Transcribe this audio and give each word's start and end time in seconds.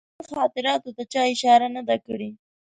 د 0.03 0.03
تیمور 0.09 0.29
خاطراتو 0.35 0.89
ته 0.97 1.03
چا 1.13 1.21
اشاره 1.33 1.67
نه 1.75 1.81
ده 1.87 1.95
کړې. 2.05 2.29